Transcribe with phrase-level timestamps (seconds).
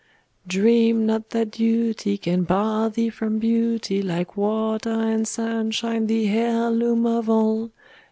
[0.47, 7.05] Dream not that duty can bar thee from beauty, Like water and sunshine, the heirloom
[7.05, 7.69] of all.